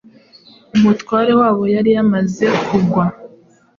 Umutware 0.75 1.31
wabo 1.39 1.63
yari 1.75 1.89
yamaze 1.95 2.45
kwangwa, 2.63 3.05